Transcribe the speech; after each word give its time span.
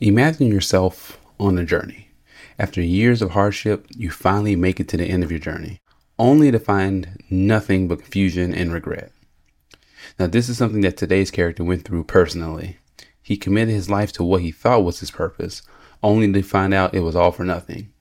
Imagine 0.00 0.46
yourself 0.46 1.18
on 1.40 1.58
a 1.58 1.64
journey. 1.64 2.10
After 2.56 2.80
years 2.80 3.20
of 3.20 3.32
hardship, 3.32 3.84
you 3.90 4.10
finally 4.10 4.54
make 4.54 4.78
it 4.78 4.86
to 4.90 4.96
the 4.96 5.06
end 5.06 5.24
of 5.24 5.32
your 5.32 5.40
journey, 5.40 5.80
only 6.20 6.52
to 6.52 6.60
find 6.60 7.20
nothing 7.30 7.88
but 7.88 7.98
confusion 7.98 8.54
and 8.54 8.72
regret. 8.72 9.10
Now, 10.16 10.28
this 10.28 10.48
is 10.48 10.56
something 10.56 10.82
that 10.82 10.96
today's 10.96 11.32
character 11.32 11.64
went 11.64 11.84
through 11.84 12.04
personally. 12.04 12.76
He 13.20 13.36
committed 13.36 13.74
his 13.74 13.90
life 13.90 14.12
to 14.12 14.22
what 14.22 14.42
he 14.42 14.52
thought 14.52 14.84
was 14.84 15.00
his 15.00 15.10
purpose, 15.10 15.62
only 16.00 16.32
to 16.32 16.42
find 16.42 16.72
out 16.72 16.94
it 16.94 17.00
was 17.00 17.16
all 17.16 17.32
for 17.32 17.44
nothing. 17.44 17.92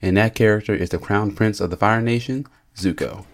And 0.00 0.16
that 0.16 0.36
character 0.36 0.74
is 0.74 0.90
the 0.90 0.98
crown 0.98 1.34
prince 1.34 1.58
of 1.58 1.70
the 1.70 1.76
Fire 1.76 2.00
Nation, 2.00 2.46
Zuko. 2.76 3.24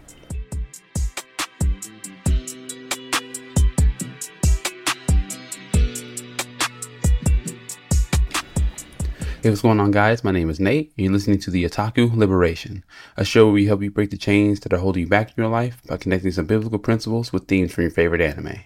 Hey, 9.47 9.51
what's 9.51 9.63
going 9.63 9.79
on, 9.79 9.93
guys? 9.93 10.25
My 10.25 10.33
name 10.33 10.51
is 10.51 10.59
Nate, 10.59 10.93
and 10.97 11.05
you're 11.05 11.13
listening 11.13 11.39
to 11.39 11.53
the 11.53 11.63
Otaku 11.63 12.13
Liberation, 12.17 12.83
a 13.17 13.25
show 13.25 13.45
where 13.45 13.53
we 13.53 13.67
help 13.67 13.81
you 13.81 13.93
break 13.93 14.11
the 14.11 14.17
chains 14.17 14.59
that 14.59 14.73
are 14.73 14.79
holding 14.79 15.03
you 15.03 15.07
back 15.07 15.29
in 15.29 15.35
your 15.37 15.47
life 15.47 15.81
by 15.87 15.99
connecting 15.99 16.33
some 16.33 16.47
biblical 16.47 16.81
principles 16.81 17.33
with 17.33 17.47
themes 17.47 17.73
from 17.73 17.83
your 17.83 17.93
favorite 17.93 18.21
anime. 18.21 18.49
And 18.49 18.65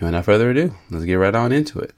without 0.00 0.24
further 0.24 0.50
ado, 0.50 0.74
let's 0.90 1.04
get 1.04 1.14
right 1.14 1.36
on 1.36 1.52
into 1.52 1.78
it. 1.78 1.94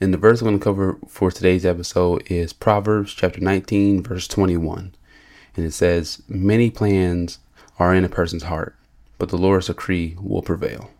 And 0.00 0.14
the 0.14 0.16
verse 0.16 0.40
I'm 0.40 0.46
going 0.46 0.60
to 0.60 0.62
cover 0.62 0.96
for 1.08 1.32
today's 1.32 1.66
episode 1.66 2.22
is 2.30 2.52
Proverbs 2.52 3.12
chapter 3.14 3.40
19, 3.40 4.04
verse 4.04 4.28
21. 4.28 4.94
And 5.56 5.66
it 5.66 5.72
says, 5.72 6.22
Many 6.28 6.70
plans 6.70 7.40
are 7.80 7.92
in 7.92 8.04
a 8.04 8.08
person's 8.08 8.44
heart, 8.44 8.76
but 9.18 9.28
the 9.28 9.38
Lord's 9.38 9.66
decree 9.66 10.16
will 10.20 10.40
prevail. 10.40 10.90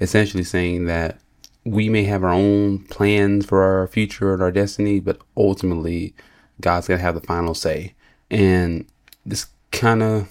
Essentially 0.00 0.42
saying 0.42 0.86
that 0.86 1.20
we 1.64 1.88
may 1.88 2.04
have 2.04 2.24
our 2.24 2.32
own 2.32 2.80
plans 2.86 3.46
for 3.46 3.62
our 3.62 3.86
future 3.86 4.34
and 4.34 4.42
our 4.42 4.50
destiny, 4.50 5.00
but 5.00 5.20
ultimately, 5.36 6.14
God's 6.60 6.88
gonna 6.88 7.00
have 7.00 7.14
the 7.14 7.20
final 7.20 7.54
say. 7.54 7.94
And 8.30 8.86
this 9.24 9.46
kind 9.70 10.02
of, 10.02 10.28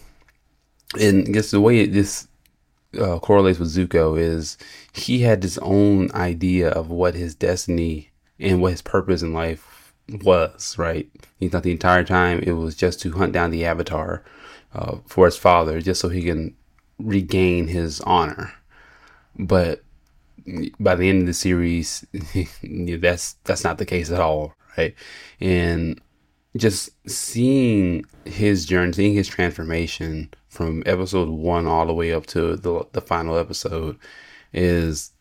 and 0.99 1.27
I 1.27 1.31
guess 1.31 1.51
the 1.51 1.61
way 1.61 1.81
it, 1.81 1.93
this 1.93 2.27
uh, 2.99 3.19
correlates 3.19 3.59
with 3.59 3.73
Zuko 3.73 4.19
is 4.19 4.57
he 4.91 5.19
had 5.19 5.43
his 5.43 5.57
own 5.59 6.11
idea 6.11 6.69
of 6.69 6.89
what 6.89 7.15
his 7.15 7.33
destiny 7.35 8.09
and 8.39 8.61
what 8.61 8.71
his 8.71 8.81
purpose 8.81 9.21
in 9.21 9.33
life 9.33 9.93
was. 10.23 10.77
Right? 10.77 11.09
He 11.39 11.47
thought 11.47 11.63
the 11.63 11.71
entire 11.71 12.03
time 12.03 12.39
it 12.39 12.53
was 12.53 12.75
just 12.75 12.99
to 13.01 13.11
hunt 13.13 13.31
down 13.31 13.51
the 13.51 13.65
Avatar 13.65 14.23
uh, 14.73 14.97
for 15.05 15.25
his 15.25 15.37
father, 15.37 15.79
just 15.79 16.01
so 16.01 16.09
he 16.09 16.23
can 16.23 16.55
regain 16.99 17.67
his 17.67 18.01
honor. 18.01 18.53
But 19.37 19.81
by 20.79 20.95
the 20.95 21.09
end 21.09 21.21
of 21.21 21.27
the 21.27 21.33
series, 21.33 22.05
that's 22.99 23.33
that's 23.43 23.63
not 23.63 23.77
the 23.77 23.85
case 23.85 24.11
at 24.11 24.19
all, 24.21 24.53
right? 24.77 24.95
And 25.39 25.99
just 26.57 26.89
seeing 27.09 28.05
his 28.25 28.65
journey, 28.65 28.93
seeing 28.93 29.13
his 29.15 29.27
transformation 29.27 30.31
from 30.49 30.83
episode 30.85 31.29
one 31.29 31.67
all 31.67 31.85
the 31.87 31.93
way 31.93 32.13
up 32.13 32.25
to 32.27 32.55
the 32.57 32.85
the 32.93 33.01
final 33.01 33.37
episode 33.37 33.97
is, 34.53 35.11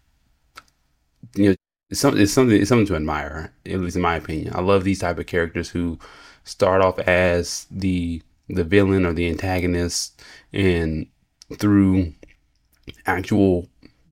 you 1.35 1.51
know, 1.51 1.57
it's 1.91 2.01
something 2.01 2.23
it's 2.23 2.33
something 2.33 2.61
it's 2.61 2.69
something 2.69 2.87
to 2.87 2.97
admire. 2.97 3.53
At 3.67 3.81
least 3.81 3.97
in 3.97 4.03
my 4.03 4.17
opinion, 4.17 4.55
I 4.55 4.61
love 4.61 4.85
these 4.85 5.01
type 5.01 5.19
of 5.19 5.27
characters 5.27 5.69
who 5.71 5.99
start 6.45 6.83
off 6.83 6.99
as 7.01 7.67
the 7.71 8.23
the 8.49 8.65
villain 8.65 9.07
or 9.07 9.13
the 9.13 9.29
antagonist, 9.29 10.23
and 10.53 11.07
through 11.59 12.15
actual 13.07 13.69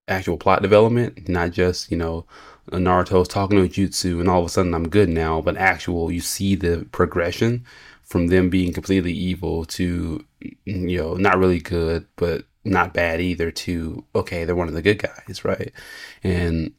actual 0.09 0.37
plot 0.37 0.63
development, 0.63 1.29
not 1.29 1.53
just, 1.53 1.91
you 1.91 1.97
know, 1.97 2.25
Naruto's 2.71 3.29
talk 3.29 3.51
no 3.51 3.67
jutsu 3.67 4.21
and 4.21 4.29
all 4.29 4.41
of 4.41 4.47
a 4.47 4.49
sudden 4.49 4.75
I'm 4.75 4.89
good 4.89 5.09
now, 5.09 5.41
but 5.41 5.57
actual, 5.57 6.11
you 6.11 6.21
see 6.21 6.55
the 6.55 6.87
progression 6.93 7.65
from 8.03 8.29
them 8.29 8.51
being 8.51 8.73
completely 8.73 9.13
evil 9.13 9.65
to, 9.67 10.25
mm, 10.43 10.91
you 10.91 10.99
know, 10.99 11.15
not 11.15 11.39
really 11.39 11.61
good, 11.61 12.07
but 12.17 12.45
not 12.65 12.95
bad 12.95 13.21
either 13.21 13.51
to, 13.51 14.05
okay, 14.15 14.45
they're 14.45 14.57
one 14.57 14.69
of 14.69 14.75
the 14.75 14.83
good 14.83 14.99
guys, 14.99 15.45
right? 15.45 15.73
And 16.23 16.73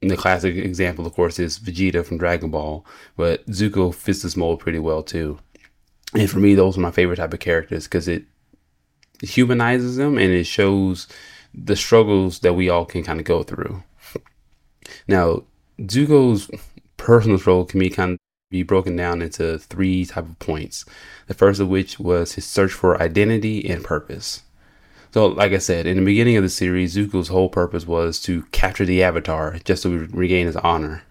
the 0.00 0.16
classic 0.16 0.56
example, 0.56 1.06
of 1.06 1.14
course, 1.14 1.38
is 1.38 1.58
Vegeta 1.58 2.04
from 2.04 2.18
Dragon 2.18 2.50
Ball, 2.50 2.84
but 3.16 3.46
Zuko 3.46 3.94
fits 3.94 4.22
this 4.22 4.36
mold 4.36 4.60
pretty 4.60 4.78
well 4.78 5.02
too. 5.02 5.38
And 6.14 6.28
for 6.28 6.40
me, 6.40 6.54
those 6.54 6.76
are 6.76 6.82
my 6.82 6.90
favorite 6.90 7.16
type 7.16 7.32
of 7.32 7.40
characters 7.40 7.84
because 7.84 8.08
it 8.08 8.24
humanizes 9.22 9.96
them 9.96 10.18
and 10.18 10.32
it 10.32 10.44
shows 10.44 11.06
the 11.54 11.76
struggles 11.76 12.40
that 12.40 12.54
we 12.54 12.68
all 12.68 12.84
can 12.84 13.02
kind 13.02 13.20
of 13.20 13.26
go 13.26 13.42
through. 13.42 13.82
Now, 15.06 15.44
Zuko's 15.80 16.50
personal 16.96 17.38
struggle 17.38 17.64
can 17.64 17.80
be 17.80 17.90
kind 17.90 18.12
of 18.12 18.18
be 18.50 18.62
broken 18.62 18.94
down 18.96 19.22
into 19.22 19.58
three 19.58 20.04
type 20.04 20.24
of 20.24 20.38
points. 20.38 20.84
The 21.26 21.34
first 21.34 21.60
of 21.60 21.68
which 21.68 21.98
was 21.98 22.32
his 22.32 22.46
search 22.46 22.72
for 22.72 23.00
identity 23.00 23.68
and 23.68 23.82
purpose. 23.82 24.42
So, 25.12 25.26
like 25.26 25.52
I 25.52 25.58
said, 25.58 25.86
in 25.86 25.96
the 25.96 26.04
beginning 26.04 26.36
of 26.36 26.42
the 26.42 26.48
series, 26.48 26.94
Zuko's 26.96 27.28
whole 27.28 27.48
purpose 27.48 27.86
was 27.86 28.20
to 28.20 28.42
capture 28.52 28.84
the 28.84 29.02
Avatar 29.02 29.58
just 29.64 29.82
to 29.82 30.06
regain 30.12 30.46
his 30.46 30.56
honor. 30.56 31.02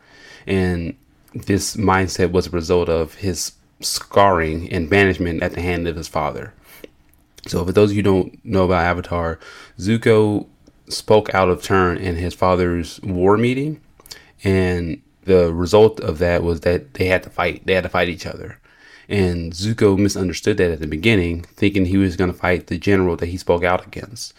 And 0.48 0.96
this 1.34 1.76
mindset 1.76 2.32
was 2.32 2.48
a 2.48 2.52
result 2.52 2.90
of 2.90 3.16
his 3.16 3.54
scarring 3.80 4.72
and 4.72 4.90
banishment 4.90 5.44
at 5.44 5.54
the 5.54 5.62
hand 5.62 5.88
of 5.88 5.96
his 5.96 6.08
father. 6.08 6.54
So, 7.48 7.66
for 7.66 7.72
those 7.72 7.92
of 7.92 7.98
you 7.98 8.04
who 8.04 8.10
don't 8.10 8.46
know 8.46 8.66
about 8.66 8.86
Avatar, 8.86 9.40
Zuko 9.80 10.48
spoke 10.88 11.34
out 11.34 11.50
of 11.50 11.64
turn 11.64 11.98
in 11.98 12.16
his 12.16 12.34
father's 12.34 13.02
war 13.02 13.38
meeting, 13.38 13.82
and 14.44 15.02
the 15.24 15.54
result 15.54 16.00
of 16.00 16.20
that 16.20 16.44
was 16.44 16.62
that 16.62 16.96
they 16.96 17.06
had 17.06 17.24
to 17.24 17.30
fight. 17.30 17.66
They 17.66 17.74
had 17.74 17.84
to 17.84 17.90
fight 17.90 18.10
each 18.10 18.26
other. 18.26 18.60
And 19.10 19.52
Zuko 19.54 19.98
misunderstood 19.98 20.58
that 20.58 20.72
at 20.72 20.80
the 20.80 20.88
beginning, 20.88 21.42
thinking 21.42 21.86
he 21.86 21.98
was 21.98 22.16
going 22.16 22.32
to 22.32 22.38
fight 22.38 22.68
the 22.68 22.78
general 22.78 23.18
that 23.18 23.26
he 23.26 23.38
spoke 23.38 23.64
out 23.64 23.86
against. 23.86 24.34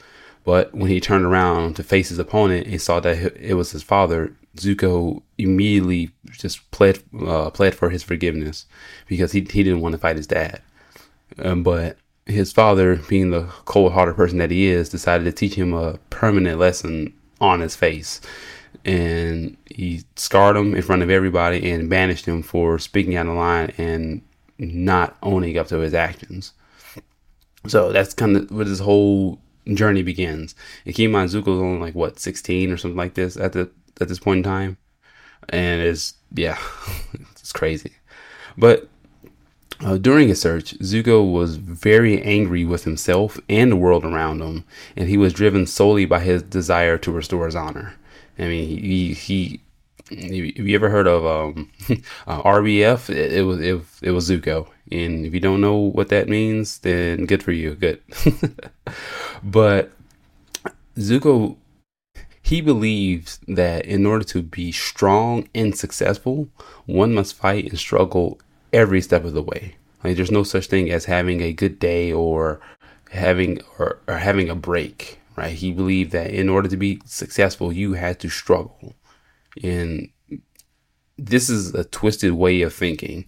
But 0.45 0.75
when 0.75 0.91
he 0.91 1.01
turned 1.01 1.25
around 1.25 1.77
to 1.77 1.83
face 1.83 2.09
his 2.09 2.19
opponent 2.19 2.67
and 2.67 2.81
saw 2.81 2.99
that 3.01 3.37
it 3.37 3.55
was 3.55 3.73
his 3.73 3.83
father, 3.83 4.35
Zuko 4.57 5.23
immediately 5.39 6.11
just 6.31 6.69
pled 6.71 7.03
uh, 7.21 7.51
pled 7.51 7.75
for 7.75 7.91
his 7.91 8.03
forgiveness 8.03 8.67
because 9.07 9.33
he 9.33 9.41
he 9.41 9.63
didn't 9.63 9.81
want 9.81 9.93
to 9.93 9.99
fight 9.99 10.17
his 10.17 10.27
dad. 10.27 10.61
Um, 11.39 11.63
but 11.63 11.97
his 12.27 12.53
father, 12.53 12.97
being 13.09 13.31
the 13.31 13.45
cold 13.65 13.93
hearted 13.93 14.17
person 14.17 14.39
that 14.39 14.51
he 14.51 14.67
is, 14.67 14.89
decided 14.89 15.25
to 15.25 15.33
teach 15.33 15.55
him 15.55 15.73
a 15.73 15.99
permanent 16.11 16.59
lesson 16.59 17.13
on 17.41 17.61
his 17.61 17.77
face. 17.77 18.21
And 18.85 19.57
he 19.67 20.03
scarred 20.17 20.57
him 20.57 20.75
in 20.75 20.83
front 20.83 21.03
of 21.03 21.11
everybody 21.11 21.71
and 21.71 21.91
banished 21.91 22.27
him 22.27 22.43
for 22.43 22.79
speaking 22.79 23.17
out 23.17 23.27
of 23.27 23.37
line 23.37 23.73
and 23.79 24.23
not 24.59 25.17
owning 25.23 25.59
up 25.59 25.69
to 25.69 25.79
his 25.79 25.95
actions. 25.95 26.53
So 27.67 27.93
that's 27.93 28.15
kind 28.15 28.37
of 28.37 28.51
where 28.51 28.65
this 28.65 28.81
whole 28.81 29.39
journey 29.73 30.03
begins. 30.03 30.55
And 30.85 31.13
mind, 31.13 31.31
Zuko's 31.31 31.61
only 31.61 31.81
like 31.81 31.95
what, 31.95 32.19
16 32.19 32.71
or 32.71 32.77
something 32.77 32.97
like 32.97 33.15
this 33.15 33.37
at 33.37 33.53
the 33.53 33.71
at 34.01 34.09
this 34.09 34.19
point 34.19 34.39
in 34.39 34.43
time. 34.43 34.77
And 35.49 35.83
it's 35.83 36.15
yeah, 36.35 36.59
it's 37.13 37.53
crazy. 37.53 37.93
But 38.57 38.89
uh, 39.85 39.97
during 39.97 40.29
his 40.29 40.41
search, 40.41 40.79
Zuko 40.79 41.31
was 41.31 41.57
very 41.57 42.23
angry 42.23 42.65
with 42.65 42.85
himself 42.85 43.39
and 43.49 43.73
the 43.73 43.77
world 43.77 44.05
around 44.05 44.41
him, 44.41 44.65
and 44.97 45.09
he 45.09 45.17
was 45.17 45.33
driven 45.33 45.67
solely 45.67 46.05
by 46.05 46.21
his 46.21 46.43
desire 46.43 46.99
to 46.99 47.13
restore 47.13 47.47
his 47.47 47.57
honor. 47.57 47.95
I 48.39 48.43
mean, 48.43 48.69
he, 48.69 49.13
he 49.13 49.61
have 50.11 50.67
you 50.69 50.75
ever 50.75 50.91
heard 50.91 51.07
of 51.07 51.25
um, 51.25 51.71
uh, 52.27 52.43
RBF? 52.43 53.11
It, 53.11 53.33
it, 53.33 53.43
was 53.43 53.61
it, 53.61 53.81
it 54.03 54.11
was 54.11 54.29
Zuko, 54.29 54.69
and 54.91 55.25
if 55.25 55.35
you 55.35 55.41
don't 55.41 55.61
know 55.61 55.77
what 55.77 56.09
that 56.09 56.29
means, 56.29 56.79
then 56.79 57.27
good 57.27 57.43
for 57.43 57.53
you, 57.53 57.75
good. 57.75 58.01
but 59.43 59.91
Zuko, 60.97 61.57
he 62.43 62.61
believes 62.61 63.41
that 63.49 63.87
in 63.87 64.07
order 64.07 64.25
to 64.27 64.43
be 64.43 64.73
strong 64.73 65.49
and 65.55 65.77
successful, 65.77 66.49
one 66.87 67.15
must 67.15 67.35
fight 67.35 67.71
and 67.71 67.79
struggle 67.79 68.39
every 68.73 69.01
step 69.01 69.25
of 69.25 69.33
the 69.33 69.43
way. 69.43 69.77
There's 70.03 70.31
no 70.31 70.43
such 70.43 70.67
thing 70.67 70.91
as 70.91 71.05
having 71.05 71.41
a 71.41 71.53
good 71.53 71.79
day 71.79 72.13
or 72.13 72.61
having 73.11 73.61
or, 73.79 74.01
or 74.07 74.17
having 74.17 74.49
a 74.49 74.55
break, 74.55 75.19
right? 75.37 75.53
He 75.55 75.73
believed 75.73 76.13
that 76.13 76.31
in 76.31 76.49
order 76.49 76.69
to 76.69 76.77
be 76.77 77.01
successful, 77.05 77.73
you 77.73 77.95
had 77.95 78.19
to 78.21 78.29
struggle. 78.29 78.95
And 79.63 80.09
this 81.19 81.49
is 81.49 81.75
a 81.75 81.85
twisted 81.85 82.33
way 82.33 82.63
of 82.63 82.75
thinking. 82.75 83.27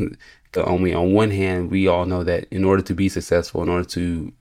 Only 0.56 0.94
on 0.94 1.12
one 1.12 1.30
hand, 1.30 1.70
we 1.70 1.88
all 1.88 2.06
know 2.06 2.22
that 2.22 2.46
in 2.50 2.64
order 2.64 2.82
to 2.82 2.94
be 2.94 3.08
successful, 3.08 3.62
in 3.62 3.68
order 3.68 3.88
to 3.90 4.32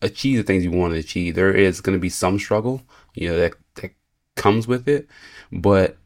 achieve 0.00 0.36
the 0.36 0.44
things 0.44 0.62
you 0.62 0.70
want 0.70 0.94
to 0.94 1.00
achieve, 1.00 1.34
there 1.34 1.52
is 1.52 1.80
going 1.80 1.96
to 1.96 2.00
be 2.00 2.08
some 2.08 2.38
struggle, 2.38 2.82
you 3.14 3.28
know, 3.28 3.36
that, 3.38 3.54
that 3.76 3.90
comes 4.36 4.68
with 4.68 4.88
it. 4.88 5.08
But 5.50 5.96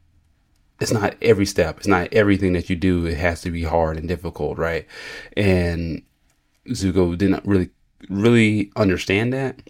it's 0.79 0.91
not 0.91 1.15
every 1.21 1.45
step. 1.45 1.77
It's 1.77 1.87
not 1.87 2.13
everything 2.13 2.53
that 2.53 2.69
you 2.69 2.75
do. 2.75 3.05
It 3.05 3.17
has 3.17 3.41
to 3.41 3.51
be 3.51 3.63
hard 3.63 3.97
and 3.97 4.07
difficult, 4.07 4.57
right? 4.57 4.87
And 5.35 6.01
Zuko 6.67 7.17
didn't 7.17 7.45
really, 7.45 7.69
really 8.09 8.71
understand 8.75 9.33
that. 9.33 9.61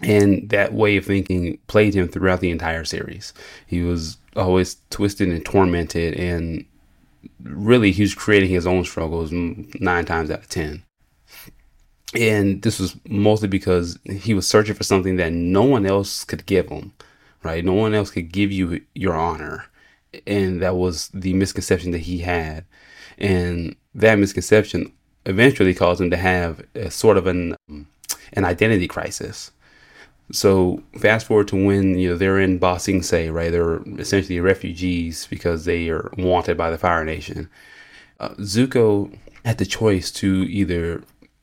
And 0.00 0.48
that 0.50 0.72
way 0.72 0.96
of 0.96 1.04
thinking 1.04 1.58
played 1.66 1.94
him 1.94 2.08
throughout 2.08 2.40
the 2.40 2.50
entire 2.50 2.84
series. 2.84 3.34
He 3.66 3.82
was 3.82 4.16
always 4.36 4.76
twisted 4.90 5.28
and 5.28 5.44
tormented, 5.44 6.14
and 6.14 6.64
really 7.42 7.90
he 7.90 8.02
was 8.02 8.14
creating 8.14 8.50
his 8.50 8.66
own 8.66 8.84
struggles 8.84 9.32
nine 9.32 10.04
times 10.04 10.30
out 10.30 10.38
of 10.38 10.48
ten. 10.48 10.84
And 12.14 12.62
this 12.62 12.78
was 12.78 12.96
mostly 13.08 13.48
because 13.48 13.98
he 14.08 14.34
was 14.34 14.46
searching 14.46 14.76
for 14.76 14.84
something 14.84 15.16
that 15.16 15.32
no 15.32 15.64
one 15.64 15.84
else 15.84 16.24
could 16.24 16.46
give 16.46 16.68
him, 16.68 16.92
right? 17.42 17.64
No 17.64 17.74
one 17.74 17.92
else 17.92 18.10
could 18.10 18.32
give 18.32 18.52
you 18.52 18.80
your 18.94 19.14
honor. 19.14 19.66
And 20.26 20.62
that 20.62 20.76
was 20.76 21.08
the 21.08 21.34
misconception 21.34 21.90
that 21.92 21.98
he 21.98 22.18
had. 22.18 22.64
And 23.18 23.76
that 23.94 24.18
misconception 24.18 24.92
eventually 25.26 25.74
caused 25.74 26.00
him 26.00 26.10
to 26.10 26.16
have 26.16 26.64
a 26.74 26.90
sort 26.90 27.16
of 27.18 27.26
an, 27.26 27.56
an 28.32 28.44
identity 28.44 28.88
crisis. 28.88 29.50
So 30.30 30.82
fast 30.98 31.26
forward 31.26 31.48
to 31.48 31.66
when 31.66 31.98
you 31.98 32.10
know 32.10 32.16
they're 32.16 32.38
in 32.38 32.58
Ba 32.58 32.78
Sing 32.78 33.02
Se, 33.02 33.30
right? 33.30 33.50
They're 33.50 33.80
essentially 33.98 34.40
refugees 34.40 35.26
because 35.26 35.64
they 35.64 35.88
are 35.88 36.10
wanted 36.18 36.56
by 36.56 36.70
the 36.70 36.78
Fire 36.78 37.04
Nation. 37.04 37.48
Uh, 38.20 38.30
Zuko 38.40 39.16
had 39.44 39.58
the 39.58 39.64
choice 39.64 40.10
to 40.12 40.44
either 40.50 41.02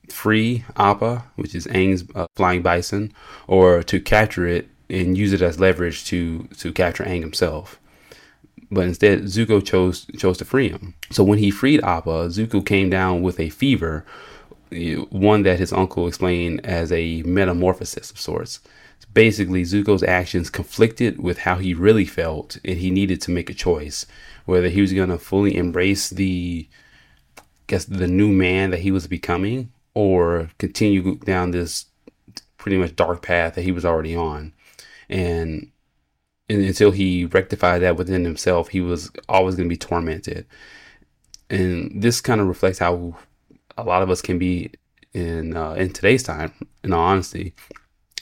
free 0.09 0.63
Appa, 0.77 1.23
which 1.35 1.55
is 1.55 1.65
Aang's 1.67 2.03
uh, 2.13 2.27
flying 2.35 2.61
bison, 2.61 3.11
or 3.47 3.81
to 3.83 3.99
capture 3.99 4.45
it 4.45 4.69
and 4.87 5.17
use 5.17 5.33
it 5.33 5.41
as 5.41 5.59
leverage 5.59 6.05
to 6.05 6.47
to 6.57 6.71
capture 6.71 7.03
Aang 7.03 7.21
himself. 7.21 7.79
But 8.75 8.87
instead, 8.87 9.23
Zuko 9.23 9.65
chose 9.65 10.05
chose 10.17 10.37
to 10.39 10.45
free 10.45 10.67
him. 10.67 10.95
So 11.09 11.23
when 11.23 11.39
he 11.39 11.49
freed 11.49 11.81
Appa, 11.81 12.27
Zuko 12.27 12.63
came 12.63 12.89
down 12.89 13.21
with 13.21 13.39
a 13.39 13.49
fever, 13.49 14.05
eh, 14.69 14.95
one 14.95 15.43
that 15.43 15.59
his 15.59 15.71
uncle 15.71 16.09
explained 16.09 16.65
as 16.65 16.91
a 16.91 17.23
metamorphosis 17.23 18.11
of 18.11 18.19
sorts. 18.19 18.59
Basically, 19.13 19.63
Zuko's 19.63 20.03
actions 20.03 20.49
conflicted 20.49 21.23
with 21.23 21.39
how 21.39 21.55
he 21.55 21.73
really 21.73 22.03
felt, 22.03 22.57
and 22.65 22.77
he 22.77 22.91
needed 22.91 23.21
to 23.21 23.31
make 23.31 23.49
a 23.49 23.53
choice 23.53 24.05
whether 24.43 24.67
he 24.67 24.81
was 24.81 24.91
going 24.91 25.09
to 25.09 25.17
fully 25.17 25.55
embrace 25.55 26.09
the, 26.09 26.67
I 27.37 27.41
guess, 27.67 27.85
the 27.85 28.07
new 28.07 28.27
man 28.27 28.71
that 28.71 28.81
he 28.81 28.91
was 28.91 29.07
becoming, 29.07 29.71
or 29.93 30.49
continue 30.57 31.15
down 31.15 31.51
this 31.51 31.85
pretty 32.57 32.77
much 32.77 32.97
dark 32.97 33.21
path 33.21 33.55
that 33.55 33.63
he 33.63 33.71
was 33.71 33.85
already 33.85 34.17
on. 34.17 34.51
And, 35.09 35.71
and 36.49 36.61
until 36.61 36.91
he 36.91 37.25
rectified 37.25 37.81
that 37.81 37.97
within 37.97 38.23
himself, 38.23 38.69
he 38.69 38.81
was 38.81 39.11
always 39.27 39.55
going 39.55 39.67
to 39.67 39.73
be 39.73 39.77
tormented. 39.77 40.45
And 41.49 42.01
this 42.01 42.21
kind 42.21 42.41
of 42.41 42.47
reflects 42.47 42.79
how 42.79 43.17
a 43.77 43.83
lot 43.83 44.01
of 44.01 44.09
us 44.09 44.21
can 44.21 44.37
be 44.37 44.71
in 45.13 45.55
uh, 45.55 45.73
in 45.73 45.91
today's 45.91 46.23
time. 46.23 46.53
In 46.83 46.93
all 46.93 47.05
honesty, 47.05 47.53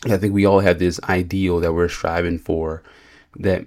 I 0.06 0.18
think 0.18 0.34
we 0.34 0.46
all 0.46 0.60
have 0.60 0.80
this 0.80 1.00
ideal 1.04 1.60
that 1.60 1.74
we're 1.74 1.90
striving 1.90 2.40
for 2.40 2.84
that 3.38 3.66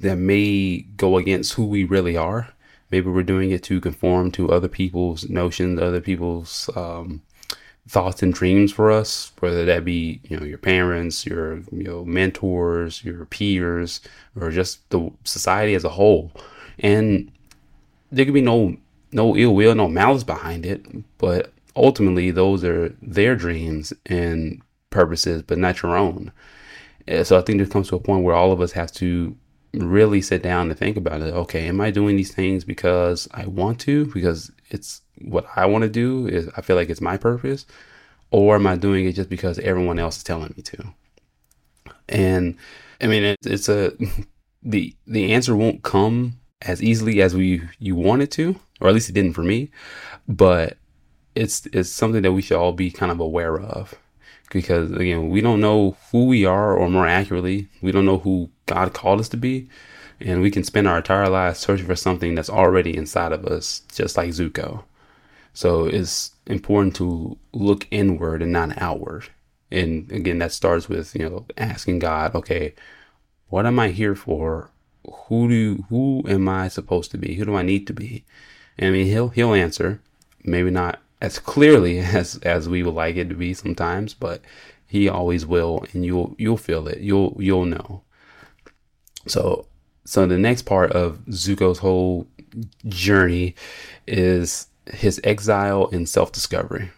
that 0.00 0.16
may 0.16 0.80
go 0.96 1.18
against 1.18 1.54
who 1.54 1.66
we 1.66 1.84
really 1.84 2.16
are 2.16 2.52
maybe 2.90 3.10
we're 3.10 3.22
doing 3.22 3.50
it 3.50 3.62
to 3.64 3.80
conform 3.80 4.30
to 4.32 4.50
other 4.50 4.68
people's 4.68 5.28
notions, 5.28 5.80
other 5.80 6.00
people's 6.00 6.70
um, 6.76 7.22
thoughts 7.88 8.22
and 8.22 8.34
dreams 8.34 8.70
for 8.72 8.90
us, 8.90 9.32
whether 9.40 9.64
that 9.64 9.84
be 9.84 10.20
you 10.24 10.36
know 10.36 10.44
your 10.44 10.58
parents, 10.58 11.26
your 11.26 11.56
you 11.72 11.84
know 11.84 12.04
mentors, 12.04 13.04
your 13.04 13.24
peers, 13.26 14.00
or 14.38 14.50
just 14.50 14.88
the 14.90 15.10
society 15.24 15.74
as 15.74 15.84
a 15.84 15.88
whole. 15.88 16.30
And 16.78 17.30
there 18.12 18.24
could 18.24 18.34
be 18.34 18.40
no 18.40 18.76
no 19.12 19.36
ill 19.36 19.54
will, 19.54 19.74
no 19.74 19.88
malice 19.88 20.24
behind 20.24 20.66
it, 20.66 20.84
but 21.18 21.52
ultimately 21.76 22.30
those 22.30 22.62
are 22.64 22.94
their 23.00 23.34
dreams 23.34 23.92
and 24.06 24.60
purposes, 24.90 25.42
but 25.42 25.58
not 25.58 25.82
your 25.82 25.96
own. 25.96 26.32
So 27.22 27.38
I 27.38 27.40
think 27.40 27.58
there 27.58 27.66
comes 27.66 27.88
to 27.88 27.96
a 27.96 28.00
point 28.00 28.22
where 28.24 28.34
all 28.34 28.52
of 28.52 28.60
us 28.60 28.72
have 28.72 28.92
to 28.92 29.34
really 29.82 30.20
sit 30.20 30.42
down 30.42 30.70
and 30.70 30.78
think 30.78 30.96
about 30.96 31.22
it. 31.22 31.32
Okay, 31.32 31.66
am 31.68 31.80
I 31.80 31.90
doing 31.90 32.16
these 32.16 32.34
things 32.34 32.64
because 32.64 33.28
I 33.32 33.46
want 33.46 33.80
to, 33.80 34.06
because 34.06 34.50
it's 34.70 35.02
what 35.22 35.46
I 35.56 35.66
want 35.66 35.82
to 35.82 35.88
do, 35.90 36.26
is 36.26 36.48
I 36.56 36.60
feel 36.60 36.76
like 36.76 36.90
it's 36.90 37.00
my 37.00 37.16
purpose, 37.16 37.66
or 38.30 38.56
am 38.56 38.66
I 38.66 38.76
doing 38.76 39.06
it 39.06 39.12
just 39.12 39.28
because 39.30 39.58
everyone 39.58 39.98
else 39.98 40.18
is 40.18 40.24
telling 40.24 40.54
me 40.56 40.62
to? 40.62 40.94
And 42.08 42.56
I 43.00 43.06
mean, 43.06 43.22
it's, 43.22 43.46
it's 43.46 43.68
a 43.68 43.92
the 44.62 44.94
the 45.06 45.32
answer 45.32 45.56
won't 45.56 45.82
come 45.82 46.40
as 46.62 46.82
easily 46.82 47.22
as 47.22 47.34
we 47.34 47.62
you 47.78 47.94
want 47.94 48.22
it 48.22 48.30
to, 48.32 48.56
or 48.80 48.88
at 48.88 48.94
least 48.94 49.08
it 49.08 49.14
didn't 49.14 49.34
for 49.34 49.42
me. 49.42 49.70
But 50.26 50.78
it's 51.34 51.66
it's 51.72 51.90
something 51.90 52.22
that 52.22 52.32
we 52.32 52.42
should 52.42 52.58
all 52.58 52.72
be 52.72 52.90
kind 52.90 53.12
of 53.12 53.20
aware 53.20 53.58
of 53.60 53.94
because 54.50 54.90
again, 54.92 55.28
we 55.28 55.40
don't 55.40 55.60
know 55.60 55.96
who 56.10 56.26
we 56.26 56.44
are, 56.44 56.76
or 56.76 56.88
more 56.88 57.06
accurately, 57.06 57.68
we 57.82 57.92
don't 57.92 58.06
know 58.06 58.18
who 58.18 58.50
God 58.66 58.92
called 58.94 59.20
us 59.20 59.28
to 59.30 59.36
be. 59.36 59.68
And 60.20 60.40
we 60.42 60.50
can 60.50 60.64
spend 60.64 60.88
our 60.88 60.96
entire 60.96 61.28
lives 61.28 61.60
searching 61.60 61.86
for 61.86 61.94
something 61.94 62.34
that's 62.34 62.50
already 62.50 62.96
inside 62.96 63.30
of 63.30 63.46
us, 63.46 63.82
just 63.92 64.16
like 64.16 64.30
Zuko. 64.30 64.82
So 65.52 65.86
it's 65.86 66.32
important 66.46 66.96
to 66.96 67.38
look 67.52 67.86
inward 67.90 68.42
and 68.42 68.52
not 68.52 68.80
outward. 68.80 69.28
And 69.70 70.10
again, 70.10 70.38
that 70.38 70.52
starts 70.52 70.88
with, 70.88 71.14
you 71.14 71.28
know, 71.28 71.46
asking 71.56 72.00
God, 72.00 72.34
okay, 72.34 72.74
what 73.48 73.66
am 73.66 73.78
I 73.78 73.88
here 73.88 74.14
for? 74.14 74.70
Who 75.26 75.48
do 75.48 75.84
who 75.88 76.24
am 76.28 76.48
I 76.48 76.68
supposed 76.68 77.10
to 77.12 77.18
be? 77.18 77.34
Who 77.34 77.44
do 77.44 77.54
I 77.54 77.62
need 77.62 77.86
to 77.86 77.92
be? 77.92 78.24
And 78.76 78.88
I 78.88 78.90
mean 78.90 79.06
he'll 79.06 79.28
he'll 79.28 79.54
answer. 79.54 80.00
Maybe 80.44 80.70
not 80.70 81.00
as 81.20 81.38
clearly 81.38 81.98
as 82.00 82.36
as 82.38 82.68
we 82.68 82.82
would 82.82 82.94
like 82.94 83.16
it 83.16 83.28
to 83.28 83.34
be 83.34 83.54
sometimes, 83.54 84.14
but 84.14 84.42
he 84.86 85.08
always 85.08 85.44
will 85.46 85.84
and 85.92 86.04
you'll 86.04 86.34
you'll 86.38 86.56
feel 86.56 86.88
it. 86.88 87.00
You'll 87.00 87.36
you'll 87.38 87.66
know. 87.66 88.02
So 89.26 89.66
so 90.04 90.26
the 90.26 90.38
next 90.38 90.62
part 90.62 90.92
of 90.92 91.18
Zuko's 91.26 91.78
whole 91.78 92.26
journey 92.86 93.54
is 94.06 94.68
his 94.86 95.20
exile 95.22 95.88
and 95.92 96.08
self-discovery. 96.08 96.90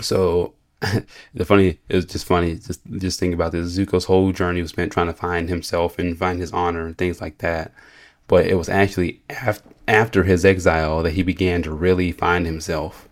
So 0.00 0.54
the 1.34 1.44
funny 1.44 1.78
it 1.88 1.96
was 1.96 2.04
just 2.04 2.26
funny 2.26 2.56
just 2.56 2.80
just 2.98 3.20
think 3.20 3.32
about 3.32 3.52
this 3.52 3.78
Zuko's 3.78 4.04
whole 4.04 4.32
journey 4.32 4.60
was 4.60 4.70
spent 4.70 4.92
trying 4.92 5.06
to 5.06 5.12
find 5.12 5.48
himself 5.48 5.98
and 5.98 6.18
find 6.18 6.40
his 6.40 6.52
honor 6.52 6.86
and 6.86 6.98
things 6.98 7.20
like 7.20 7.38
that. 7.38 7.72
But 8.28 8.46
it 8.46 8.56
was 8.56 8.68
actually 8.68 9.22
af- 9.30 9.62
after 9.86 10.24
his 10.24 10.44
exile 10.44 11.04
that 11.04 11.12
he 11.12 11.22
began 11.22 11.62
to 11.62 11.70
really 11.70 12.10
find 12.10 12.44
himself 12.44 13.08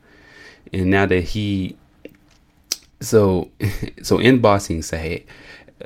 and 0.73 0.91
now 0.91 1.07
that 1.07 1.21
he 1.21 1.77
so 3.01 3.51
so 4.03 4.19
in 4.19 4.41
Ba 4.41 4.61
Sing 4.61 4.83
Se, 4.83 5.25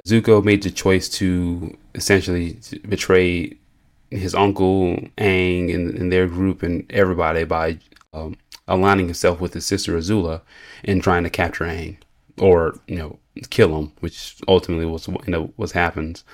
Zuko 0.06 0.42
made 0.44 0.62
the 0.62 0.70
choice 0.70 1.08
to 1.10 1.76
essentially 1.94 2.58
betray 2.88 3.56
his 4.10 4.34
uncle 4.34 4.96
Aang 5.18 5.74
and, 5.74 5.94
and 5.94 6.12
their 6.12 6.26
group 6.26 6.62
and 6.62 6.90
everybody 6.90 7.44
by 7.44 7.78
um, 8.14 8.36
aligning 8.66 9.06
himself 9.06 9.40
with 9.40 9.52
his 9.52 9.66
sister 9.66 9.96
Azula 9.96 10.40
and 10.84 11.02
trying 11.02 11.24
to 11.24 11.30
capture 11.30 11.64
Aang 11.64 11.96
or 12.38 12.78
you 12.86 12.96
know 12.96 13.18
kill 13.50 13.76
him, 13.78 13.92
which 14.00 14.36
ultimately 14.48 14.86
was 14.86 15.08
you 15.08 15.18
know 15.26 15.52
what 15.56 15.72
happens. 15.72 16.24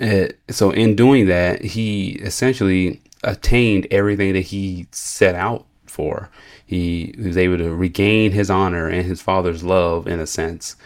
Uh, 0.00 0.26
so 0.50 0.70
in 0.70 0.96
doing 0.96 1.26
that, 1.26 1.62
he 1.62 2.12
essentially 2.22 3.00
attained 3.22 3.86
everything 3.90 4.32
that 4.32 4.40
he 4.40 4.86
set 4.90 5.36
out 5.36 5.66
for. 5.92 6.30
He 6.66 7.14
was 7.18 7.36
able 7.36 7.58
to 7.58 7.74
regain 7.74 8.32
his 8.32 8.50
honor 8.50 8.88
and 8.88 9.06
his 9.06 9.20
father's 9.20 9.62
love 9.62 10.06
in 10.06 10.18
a 10.18 10.26
sense, 10.26 10.76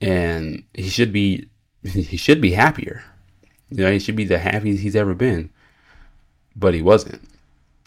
and 0.00 0.62
he 0.74 0.88
should 0.88 1.12
be 1.12 1.48
he 1.82 2.16
should 2.16 2.40
be 2.40 2.52
happier. 2.52 3.04
You 3.70 3.84
know, 3.84 3.92
he 3.92 3.98
should 3.98 4.16
be 4.16 4.24
the 4.24 4.38
happiest 4.38 4.82
he's 4.82 4.96
ever 4.96 5.14
been, 5.14 5.50
but 6.54 6.74
he 6.74 6.82
wasn't. 6.82 7.22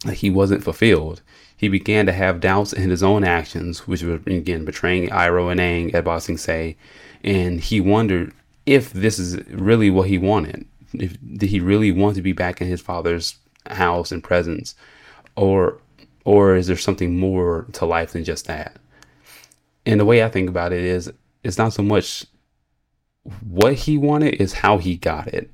Like 0.06 0.18
he 0.18 0.30
wasn't 0.30 0.64
fulfilled. 0.64 1.22
He 1.56 1.68
began 1.68 2.06
to 2.06 2.14
have 2.14 2.40
doubts 2.40 2.72
in 2.72 2.90
his 2.90 3.04
own 3.04 3.24
actions, 3.24 3.88
which 3.88 4.04
were 4.04 4.22
again 4.26 4.64
betraying 4.64 5.10
Iroh 5.10 5.52
and 5.52 5.60
Aang 5.60 5.94
at 5.94 6.06
Ba 6.06 6.22
Sing 6.22 6.38
Se, 6.38 6.78
and 7.24 7.60
he 7.60 7.82
wondered 7.82 8.34
if 8.66 8.94
this 8.94 9.20
is 9.20 9.38
really 9.50 9.90
what 9.90 10.08
he 10.08 10.18
wanted. 10.18 10.66
If 10.94 11.18
did 11.22 11.50
he 11.50 11.60
really 11.60 11.92
want 11.92 12.16
to 12.16 12.22
be 12.22 12.32
back 12.32 12.62
in 12.62 12.68
his 12.68 12.82
father's 12.82 13.36
house 13.68 14.12
and 14.12 14.24
presence, 14.24 14.76
or 15.36 15.80
or 16.30 16.56
is 16.56 16.68
there 16.68 16.78
something 16.78 17.18
more 17.18 17.66
to 17.72 17.88
life 17.88 18.12
than 18.12 18.24
just 18.24 18.46
that? 18.46 18.76
And 19.84 20.00
the 20.00 20.06
way 20.06 20.24
I 20.24 20.30
think 20.30 20.48
about 20.48 20.72
it 20.72 20.84
is 20.84 21.12
it's 21.44 21.58
not 21.58 21.74
so 21.74 21.82
much 21.82 22.24
what 23.50 23.74
he 23.74 23.98
wanted 23.98 24.36
is 24.36 24.54
how 24.54 24.78
he 24.78 24.96
got 24.96 25.28
it. 25.30 25.50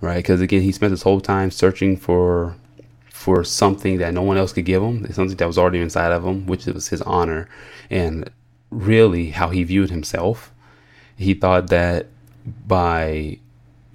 Right? 0.00 0.16
Because 0.16 0.40
again, 0.40 0.62
he 0.62 0.72
spent 0.72 0.90
his 0.90 1.02
whole 1.02 1.20
time 1.20 1.52
searching 1.52 1.96
for 1.96 2.56
for 3.08 3.44
something 3.44 3.98
that 3.98 4.14
no 4.14 4.22
one 4.22 4.36
else 4.36 4.52
could 4.52 4.64
give 4.64 4.82
him, 4.82 5.10
something 5.12 5.36
that 5.36 5.46
was 5.46 5.58
already 5.58 5.78
inside 5.80 6.10
of 6.10 6.24
him, 6.24 6.44
which 6.46 6.66
was 6.66 6.88
his 6.88 7.02
honor, 7.02 7.48
and 7.88 8.28
really 8.70 9.30
how 9.30 9.50
he 9.50 9.62
viewed 9.62 9.90
himself. 9.90 10.52
He 11.16 11.34
thought 11.34 11.68
that 11.68 12.08
by 12.66 13.38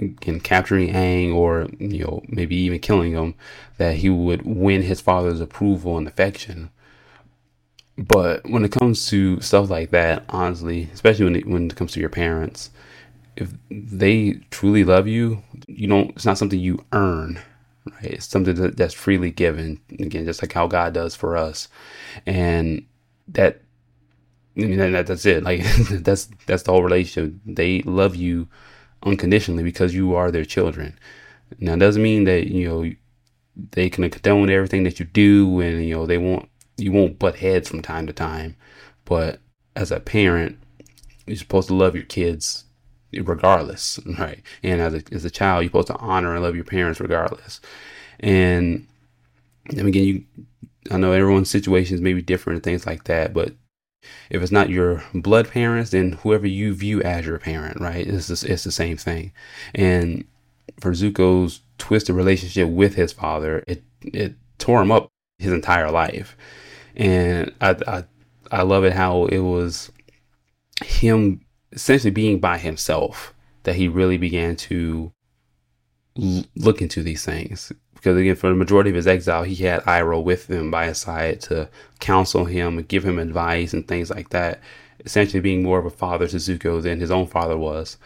in 0.02 0.40
capturing 0.42 0.94
Aang 0.94 1.34
or 1.34 1.68
you 1.80 2.04
know 2.04 2.22
maybe 2.28 2.56
even 2.56 2.80
killing 2.80 3.14
him, 3.14 3.36
that 3.78 3.98
he 3.98 4.10
would 4.10 4.42
win 4.44 4.82
his 4.82 5.00
father's 5.00 5.40
approval 5.40 5.98
and 5.98 6.08
affection. 6.08 6.72
But 7.98 8.50
when 8.50 8.66
it 8.66 8.72
comes 8.72 9.08
to 9.08 9.40
stuff 9.42 9.70
like 9.70 9.92
that, 9.92 10.26
honestly, 10.30 10.90
especially 10.94 11.26
when 11.26 11.36
it, 11.36 11.46
when 11.48 11.66
it 11.68 11.76
comes 11.76 11.92
to 11.94 12.00
your 12.00 12.10
parents, 12.10 12.72
if 13.36 13.52
they 13.70 14.42
truly 14.50 14.84
love 14.84 15.08
you, 15.08 15.44
you 15.68 15.88
don't. 15.88 16.12
It's 16.12 16.26
not 16.26 16.38
something 16.38 16.60
you 16.60 16.84
earn, 16.92 17.40
right? 17.86 18.14
It's 18.14 18.26
something 18.26 18.56
that, 18.56 18.78
that's 18.78 18.94
freely 18.94 19.32
given. 19.32 19.80
Again, 20.00 20.26
just 20.26 20.42
like 20.42 20.54
how 20.54 20.68
God 20.68 20.94
does 20.94 21.16
for 21.16 21.38
us, 21.38 21.68
and 22.26 22.86
that. 23.28 23.62
I 24.58 24.62
mean, 24.62 24.80
that, 24.80 25.08
that's 25.08 25.26
it. 25.26 25.44
Like 25.44 25.64
that's 25.92 26.28
that's 26.46 26.64
the 26.64 26.72
whole 26.72 26.84
relationship. 26.84 27.36
They 27.46 27.84
love 27.84 28.16
you 28.16 28.50
unconditionally 29.04 29.64
because 29.64 29.94
you 29.94 30.16
are 30.16 30.32
their 30.32 30.46
children. 30.46 30.98
Now, 31.60 31.74
it 31.74 31.80
doesn't 31.80 32.02
mean 32.02 32.24
that 32.26 32.48
you 32.48 32.68
know 32.68 32.92
they 33.72 33.90
can 33.90 34.10
condone 34.10 34.50
everything 34.50 34.84
that 34.84 35.00
you 35.00 35.06
do, 35.06 35.60
and 35.60 35.86
you 35.86 35.96
know 35.96 36.06
they 36.06 36.18
won't 36.18 36.50
you 36.78 36.92
won't 36.92 37.20
butt 37.20 37.38
heads 37.38 37.70
from 37.70 37.82
time 37.82 38.08
to 38.08 38.14
time. 38.14 38.56
But 39.06 39.40
as 39.76 39.92
a 39.92 40.00
parent, 40.00 40.58
you're 41.26 41.36
supposed 41.36 41.68
to 41.68 41.74
love 41.76 41.96
your 41.96 42.06
kids 42.06 42.66
regardless, 43.14 44.00
right? 44.20 44.42
And 44.64 44.82
as 44.82 44.94
a 44.94 45.04
as 45.12 45.26
a 45.26 45.30
child, 45.30 45.64
you're 45.64 45.70
supposed 45.70 45.88
to 45.88 45.98
honor 45.98 46.34
and 46.34 46.44
love 46.44 46.56
your 46.56 46.64
parents 46.66 47.00
regardless. 47.00 47.60
And, 48.20 48.88
and 49.76 49.88
again, 49.88 50.04
you 50.04 50.24
I 50.90 50.98
know 50.98 51.12
everyone's 51.12 51.50
situations 51.50 52.02
may 52.02 52.14
be 52.14 52.22
different 52.22 52.58
and 52.58 52.64
things 52.64 52.86
like 52.88 53.04
that, 53.04 53.34
but 53.34 53.54
if 54.30 54.42
it's 54.42 54.52
not 54.52 54.70
your 54.70 55.04
blood 55.14 55.50
parents, 55.50 55.92
then 55.92 56.14
whoever 56.24 56.48
you 56.48 56.74
view 56.74 57.02
as 57.02 57.26
your 57.26 57.38
parent, 57.40 57.80
right? 57.80 58.06
It's 58.06 58.30
it's 58.30 58.64
the 58.64 58.72
same 58.72 58.98
thing. 58.98 59.32
And 59.76 60.26
for 60.80 60.92
Zuko's 60.92 61.62
twisted 61.78 62.16
relationship 62.16 62.70
with 62.70 62.96
his 62.96 63.12
father, 63.12 63.64
it 63.68 63.84
it 64.02 64.36
tore 64.58 64.82
him 64.82 64.92
up 64.92 65.10
his 65.38 65.52
entire 65.54 65.92
life. 65.92 66.36
And 66.96 67.54
I 67.62 67.76
I, 67.88 68.04
I 68.52 68.62
love 68.64 68.84
it 68.84 68.94
how 68.94 69.26
it 69.26 69.40
was 69.40 69.92
him 70.84 71.42
essentially 71.72 72.12
being 72.12 72.40
by 72.40 72.58
himself 72.58 73.34
that 73.64 73.76
he 73.76 73.88
really 73.88 74.18
began 74.18 74.56
to 74.56 75.12
look 76.16 76.82
into 76.82 77.04
these 77.04 77.26
things. 77.26 77.72
Because 77.94 78.18
again, 78.18 78.36
for 78.36 78.50
the 78.50 78.56
majority 78.56 78.90
of 78.90 78.96
his 78.96 79.08
exile, 79.08 79.44
he 79.44 79.56
had 79.64 79.84
Iroh 79.84 80.24
with 80.24 80.50
him 80.50 80.72
by 80.72 80.88
his 80.88 80.98
side 80.98 81.42
to 81.42 81.70
counsel 82.00 82.46
him 82.46 82.80
and 82.80 82.88
give 82.88 83.06
him 83.06 83.20
advice 83.20 83.74
and 83.74 83.88
things 83.88 84.10
like 84.10 84.30
that. 84.30 84.60
Essentially, 85.06 85.40
being 85.40 85.64
more 85.64 85.80
of 85.80 85.86
a 85.86 85.92
father 85.92 86.28
to 86.28 86.38
Zuko 86.38 86.82
than 86.82 87.00
his 87.00 87.12
own 87.12 87.28
father 87.28 87.58
was. 87.58 87.98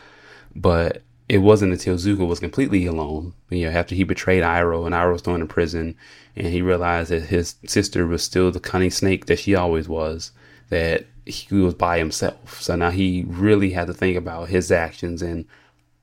But 0.56 1.02
it 1.28 1.40
wasn't 1.40 1.74
until 1.74 1.96
Zuko 1.96 2.28
was 2.28 2.40
completely 2.40 2.86
alone, 2.86 3.34
you 3.50 3.66
know, 3.66 3.78
after 3.78 3.96
he 3.96 4.04
betrayed 4.04 4.44
Iroh 4.44 4.86
and 4.86 4.94
Iroh 4.94 5.14
was 5.14 5.22
thrown 5.22 5.42
in 5.42 5.48
prison, 5.48 5.96
and 6.36 6.48
he 6.48 6.62
realized 6.62 7.10
that 7.10 7.24
his 7.24 7.56
sister 7.66 8.06
was 8.06 8.24
still 8.24 8.52
the 8.52 8.60
cunning 8.60 8.92
snake 8.92 9.26
that 9.26 9.40
she 9.40 9.56
always 9.56 9.90
was, 9.90 10.32
that 10.70 11.06
he 11.26 11.56
was 11.56 11.74
by 11.74 11.98
himself. 11.98 12.62
So 12.62 12.76
now 12.76 12.92
he 12.92 13.26
really 13.28 13.72
had 13.72 13.88
to 13.88 13.94
think 13.94 14.18
about 14.18 14.50
his 14.50 14.72
actions 14.72 15.22
and 15.22 15.46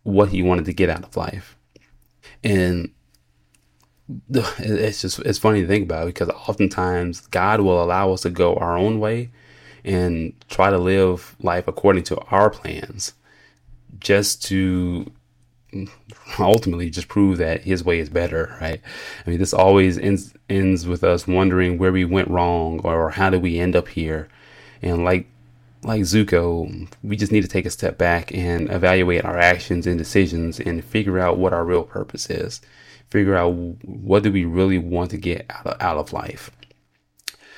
what 0.02 0.30
he 0.30 0.42
wanted 0.42 0.64
to 0.64 0.72
get 0.72 0.90
out 0.90 1.04
of 1.04 1.16
life. 1.16 1.56
And 2.44 2.90
it's 4.28 5.00
just 5.00 5.20
it's 5.20 5.38
funny 5.38 5.62
to 5.62 5.66
think 5.66 5.84
about 5.84 6.06
because 6.06 6.28
oftentimes 6.28 7.26
God 7.28 7.60
will 7.60 7.82
allow 7.82 8.12
us 8.12 8.22
to 8.22 8.30
go 8.30 8.56
our 8.56 8.76
own 8.76 9.00
way 9.00 9.30
and 9.84 10.34
try 10.48 10.70
to 10.70 10.78
live 10.78 11.36
life 11.40 11.66
according 11.66 12.04
to 12.04 12.18
our 12.30 12.50
plans 12.50 13.14
just 14.00 14.42
to 14.44 15.10
ultimately 16.38 16.90
just 16.90 17.08
prove 17.08 17.38
that 17.38 17.62
his 17.62 17.84
way 17.84 17.98
is 17.98 18.08
better, 18.08 18.56
right? 18.60 18.80
I 19.26 19.30
mean, 19.30 19.38
this 19.38 19.54
always 19.54 19.98
ends 19.98 20.34
ends 20.48 20.86
with 20.86 21.02
us 21.04 21.26
wondering 21.26 21.78
where 21.78 21.92
we 21.92 22.04
went 22.04 22.28
wrong 22.28 22.80
or 22.80 23.10
how 23.10 23.30
did 23.30 23.42
we 23.42 23.58
end 23.58 23.76
up 23.76 23.88
here. 23.88 24.28
And 24.82 25.04
like 25.04 25.26
like 25.84 26.02
Zuko, 26.02 26.88
we 27.02 27.16
just 27.16 27.32
need 27.32 27.42
to 27.42 27.48
take 27.48 27.66
a 27.66 27.70
step 27.70 27.98
back 27.98 28.32
and 28.32 28.70
evaluate 28.70 29.24
our 29.24 29.38
actions 29.38 29.86
and 29.86 29.98
decisions 29.98 30.60
and 30.60 30.84
figure 30.84 31.18
out 31.18 31.38
what 31.38 31.52
our 31.52 31.64
real 31.64 31.82
purpose 31.82 32.30
is. 32.30 32.60
Figure 33.10 33.34
out 33.34 33.50
what 33.50 34.22
do 34.22 34.30
we 34.30 34.44
really 34.44 34.78
want 34.78 35.10
to 35.10 35.18
get 35.18 35.44
out 35.50 35.66
of, 35.66 35.82
out 35.82 35.98
of 35.98 36.12
life. 36.12 36.50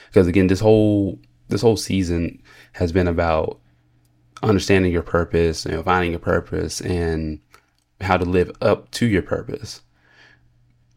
Because 0.09 0.26
again, 0.26 0.47
this 0.47 0.61
whole 0.61 1.19
this 1.49 1.61
whole 1.61 1.76
season 1.76 2.43
has 2.73 2.93
been 2.93 3.07
about 3.07 3.61
understanding 4.43 4.93
your 4.93 5.02
purpose 5.02 5.66
and 5.66 5.85
finding 5.85 6.11
your 6.11 6.21
purpose 6.21 6.81
and 6.81 7.40
how 8.00 8.16
to 8.16 8.25
live 8.25 8.50
up 8.61 8.90
to 8.93 9.07
your 9.07 9.23
purpose. 9.23 9.83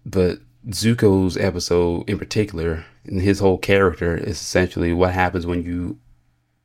But 0.06 0.40
Zuko's 0.70 1.38
episode 1.38 2.10
in 2.10 2.18
particular, 2.18 2.86
and 3.06 3.22
his 3.22 3.40
whole 3.40 3.58
character 3.58 4.16
is 4.16 4.42
essentially 4.42 4.94
what 4.94 5.14
happens 5.14 5.46
when 5.46 5.64
you 5.64 6.00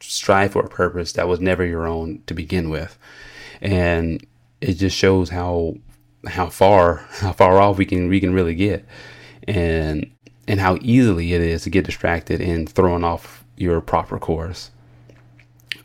strive 0.02 0.52
for 0.52 0.64
a 0.64 0.68
purpose 0.68 1.12
that 1.12 1.28
was 1.28 1.40
never 1.40 1.64
your 1.64 1.86
own 1.86 2.22
to 2.26 2.34
begin 2.34 2.70
with. 2.70 2.98
And 3.60 4.24
it 4.60 4.74
just 4.74 4.96
shows 4.96 5.30
how 5.30 5.76
how 6.26 6.48
far 6.48 7.06
how 7.18 7.32
far 7.32 7.60
off 7.60 7.78
we 7.78 7.86
can 7.86 8.08
we 8.08 8.20
can 8.20 8.32
really 8.32 8.54
get 8.54 8.84
and 9.48 10.08
and 10.46 10.60
how 10.60 10.78
easily 10.80 11.32
it 11.32 11.40
is 11.40 11.62
to 11.62 11.70
get 11.70 11.84
distracted 11.84 12.40
and 12.40 12.68
thrown 12.68 13.04
off 13.04 13.44
your 13.56 13.80
proper 13.80 14.18
course. 14.18 14.70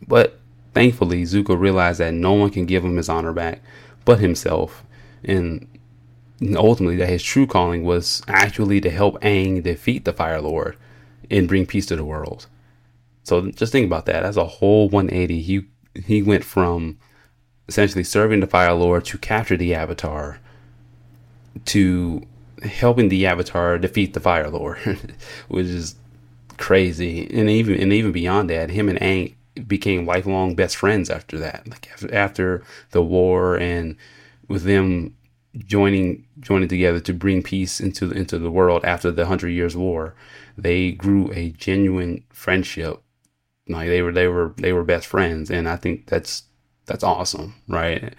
But 0.07 0.39
thankfully 0.73 1.23
Zuko 1.23 1.59
realized 1.59 1.99
that 1.99 2.13
no 2.13 2.33
one 2.33 2.49
can 2.49 2.65
give 2.65 2.83
him 2.83 2.97
his 2.97 3.09
honor 3.09 3.33
back 3.33 3.61
but 4.07 4.19
himself. 4.19 4.85
And 5.23 5.67
ultimately, 6.55 6.95
that 6.95 7.09
his 7.09 7.21
true 7.21 7.45
calling 7.45 7.83
was 7.83 8.23
actually 8.27 8.79
to 8.81 8.89
help 8.89 9.21
Aang 9.21 9.61
defeat 9.61 10.05
the 10.05 10.13
Fire 10.13 10.41
Lord 10.41 10.77
and 11.29 11.47
bring 11.47 11.65
peace 11.65 11.85
to 11.87 11.97
the 11.97 12.05
world. 12.05 12.47
So 13.27 13.51
just 13.51 13.73
think 13.73 13.85
about 13.85 14.05
that. 14.05 14.23
As 14.23 14.37
a 14.37 14.45
whole 14.45 14.87
180. 14.87 15.41
He 15.41 15.65
he 16.05 16.23
went 16.23 16.45
from 16.45 16.97
essentially 17.67 18.05
serving 18.05 18.39
the 18.39 18.47
Fire 18.47 18.73
Lord 18.73 19.03
to 19.05 19.17
capture 19.17 19.57
the 19.57 19.75
Avatar 19.75 20.39
to 21.65 22.21
helping 22.63 23.09
the 23.09 23.25
Avatar 23.25 23.77
defeat 23.79 24.13
the 24.13 24.21
Fire 24.21 24.49
Lord, 24.49 24.77
which 25.49 25.65
is 25.65 25.95
crazy. 26.57 27.27
And 27.29 27.49
even 27.49 27.77
and 27.77 27.91
even 27.91 28.13
beyond 28.13 28.49
that, 28.49 28.69
him 28.69 28.87
and 28.87 28.99
Aang 28.99 29.35
became 29.67 30.05
lifelong 30.05 30.55
best 30.55 30.77
friends 30.77 31.09
after 31.09 31.37
that. 31.37 31.67
Like 31.67 31.89
after 32.13 32.63
the 32.91 33.01
war 33.01 33.57
and 33.57 33.97
with 34.47 34.63
them 34.63 35.17
joining 35.57 36.25
joining 36.39 36.69
together 36.69 37.01
to 37.01 37.13
bring 37.13 37.43
peace 37.43 37.81
into 37.81 38.09
into 38.09 38.39
the 38.39 38.51
world 38.51 38.85
after 38.85 39.11
the 39.11 39.25
Hundred 39.25 39.49
Years' 39.49 39.75
War, 39.75 40.15
they 40.57 40.93
grew 40.93 41.29
a 41.33 41.49
genuine 41.49 42.23
friendship. 42.29 43.01
Like 43.67 43.89
they 43.89 44.01
were 44.01 44.11
they 44.11 44.27
were 44.27 44.53
they 44.57 44.73
were 44.73 44.83
best 44.83 45.07
friends, 45.07 45.49
and 45.49 45.67
I 45.67 45.75
think 45.75 46.07
that's 46.07 46.43
that's 46.85 47.03
awesome, 47.03 47.55
right? 47.67 48.13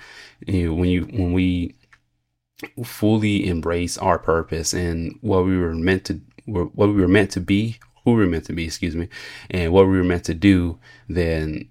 You 0.47 0.69
know, 0.69 0.75
when 0.75 0.91
you 0.91 1.03
when 1.05 1.33
we 1.33 1.75
fully 2.85 3.49
embrace 3.49 3.97
our 3.99 4.19
purpose 4.19 4.75
and 4.75 5.17
what 5.21 5.45
we 5.45 5.57
were 5.57 5.75
meant 5.75 6.05
to 6.07 6.21
what 6.47 6.75
we 6.75 7.01
were 7.01 7.09
meant 7.09 7.31
to 7.33 7.41
be 7.41 7.79
who 8.09 8.15
we 8.15 8.25
were 8.25 8.31
meant 8.31 8.47
to 8.47 8.55
be, 8.55 8.65
excuse 8.65 8.97
me, 8.97 9.09
and 9.51 9.73
what 9.73 9.87
we 9.87 9.97
were 9.99 10.05
meant 10.05 10.25
to 10.25 10.35
do, 10.35 10.79
then 11.09 11.69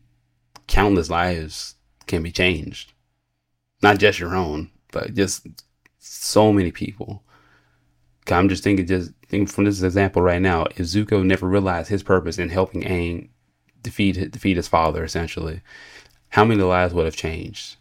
countless 0.67 1.09
lives 1.09 1.75
can 2.05 2.21
be 2.21 2.31
changed. 2.31 2.93
Not 3.81 3.97
just 3.97 4.19
your 4.19 4.35
own, 4.35 4.69
but 4.91 5.15
just 5.15 5.47
so 5.99 6.53
many 6.53 6.71
people. 6.71 7.23
I'm 8.29 8.49
just 8.49 8.63
thinking, 8.63 8.85
just 8.85 9.13
think 9.29 9.49
from 9.49 9.63
this 9.63 9.81
example 9.81 10.21
right 10.21 10.41
now. 10.41 10.65
If 10.75 10.79
Zuko 10.79 11.25
never 11.25 11.47
realized 11.47 11.89
his 11.89 12.03
purpose 12.03 12.37
in 12.37 12.49
helping 12.49 12.83
Aang 12.83 13.29
defeat 13.87 14.31
defeat 14.31 14.57
his 14.57 14.67
father, 14.67 15.03
essentially, 15.03 15.61
how 16.29 16.45
many 16.45 16.61
lives 16.61 16.93
would 16.93 17.05
have 17.05 17.15
changed? 17.15 17.77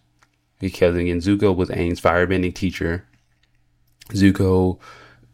Because 0.58 0.96
again, 0.96 1.18
Zuko 1.18 1.54
was 1.54 1.68
Aang's 1.68 2.00
firebending 2.00 2.54
teacher. 2.54 3.04
Zuko 4.10 4.78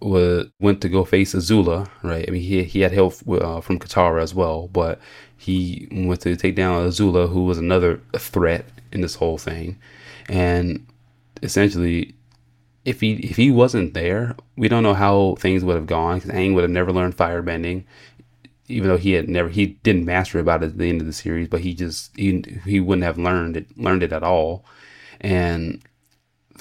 was 0.00 0.46
went 0.60 0.80
to 0.80 0.88
go 0.88 1.04
face 1.04 1.34
Azula, 1.34 1.88
right? 2.02 2.24
I 2.26 2.30
mean, 2.30 2.42
he 2.42 2.64
he 2.64 2.80
had 2.80 2.92
help 2.92 3.14
uh, 3.28 3.60
from 3.60 3.78
Katara 3.78 4.22
as 4.22 4.34
well, 4.34 4.68
but 4.68 5.00
he 5.36 5.88
went 5.92 6.20
to 6.22 6.36
take 6.36 6.56
down 6.56 6.88
Azula, 6.88 7.28
who 7.28 7.44
was 7.44 7.58
another 7.58 8.00
threat 8.16 8.64
in 8.92 9.00
this 9.00 9.16
whole 9.16 9.38
thing. 9.38 9.78
And 10.28 10.86
essentially, 11.42 12.14
if 12.84 13.00
he 13.00 13.14
if 13.14 13.36
he 13.36 13.50
wasn't 13.50 13.94
there, 13.94 14.36
we 14.56 14.68
don't 14.68 14.82
know 14.82 14.94
how 14.94 15.36
things 15.38 15.64
would 15.64 15.76
have 15.76 15.86
gone. 15.86 16.18
Because 16.18 16.30
Aang 16.30 16.54
would 16.54 16.62
have 16.62 16.70
never 16.70 16.92
learned 16.92 17.16
firebending, 17.16 17.84
even 18.72 18.88
though 18.88 18.96
he 18.96 19.12
had 19.12 19.28
never 19.28 19.48
he 19.48 19.66
didn't 19.82 20.04
master 20.04 20.38
about 20.38 20.62
it 20.62 20.66
at 20.66 20.78
the 20.78 20.88
end 20.88 21.00
of 21.00 21.06
the 21.06 21.12
series. 21.12 21.48
But 21.48 21.60
he 21.60 21.74
just 21.74 22.16
he 22.16 22.44
he 22.64 22.80
wouldn't 22.80 23.04
have 23.04 23.18
learned 23.18 23.56
it 23.56 23.78
learned 23.78 24.02
it 24.02 24.12
at 24.12 24.22
all. 24.22 24.64
And 25.20 25.82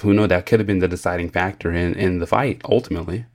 who 0.00 0.14
knows 0.14 0.28
that 0.28 0.46
could 0.46 0.60
have 0.60 0.66
been 0.66 0.78
the 0.80 0.88
deciding 0.88 1.30
factor 1.30 1.72
in 1.72 1.94
in 1.94 2.18
the 2.18 2.26
fight 2.26 2.60
ultimately 2.64 3.26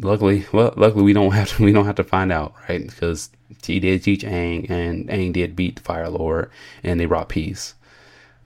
luckily, 0.00 0.46
well, 0.52 0.72
luckily 0.76 1.02
we 1.02 1.12
don't 1.12 1.32
have 1.32 1.56
to 1.56 1.62
we 1.64 1.72
don't 1.72 1.86
have 1.86 1.96
to 1.96 2.04
find 2.04 2.32
out, 2.32 2.54
right? 2.68 2.86
Because 2.86 3.30
he 3.64 3.80
did 3.80 4.02
teach 4.02 4.22
Aang, 4.22 4.68
and 4.70 5.08
Aang 5.08 5.32
did 5.32 5.56
beat 5.56 5.76
the 5.76 5.82
Fire 5.82 6.08
Lord, 6.08 6.50
and 6.82 6.98
they 6.98 7.06
brought 7.06 7.28
peace. 7.28 7.74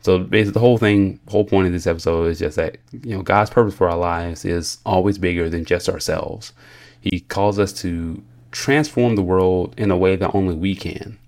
So 0.02 0.18
basically, 0.18 0.52
the 0.52 0.60
whole 0.60 0.78
thing, 0.78 1.20
whole 1.28 1.44
point 1.44 1.66
of 1.66 1.72
this 1.72 1.86
episode 1.86 2.26
is 2.26 2.38
just 2.38 2.56
that 2.56 2.78
you 2.92 3.16
know 3.16 3.22
God's 3.22 3.50
purpose 3.50 3.74
for 3.74 3.88
our 3.88 3.98
lives 3.98 4.44
is 4.44 4.78
always 4.86 5.18
bigger 5.18 5.48
than 5.48 5.64
just 5.64 5.88
ourselves. 5.88 6.52
He 7.00 7.20
calls 7.20 7.58
us 7.58 7.72
to 7.74 8.22
transform 8.56 9.16
the 9.16 9.22
world 9.22 9.74
in 9.76 9.90
a 9.90 9.96
way 9.96 10.16
that 10.16 10.34
only 10.34 10.54
we 10.54 10.74
can. 10.74 11.18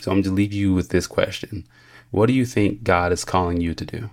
So 0.00 0.10
I'm 0.10 0.16
going 0.16 0.24
to 0.24 0.30
leave 0.30 0.54
you 0.54 0.72
with 0.72 0.88
this 0.88 1.06
question. 1.06 1.66
What 2.10 2.26
do 2.26 2.32
you 2.32 2.46
think 2.46 2.82
God 2.82 3.12
is 3.12 3.26
calling 3.26 3.60
you 3.60 3.74
to 3.74 3.84
do? 3.84 4.10